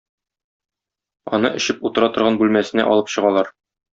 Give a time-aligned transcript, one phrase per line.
[1.37, 3.55] Аны эчеп утыра торган бүлмәсенә алып чыгалар.